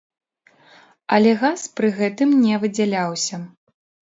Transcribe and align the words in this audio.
Але 1.17 1.31
газ 1.43 1.65
пры 1.81 1.91
гэтым 1.99 2.29
не 2.47 2.55
выдзяляўся. 2.65 3.35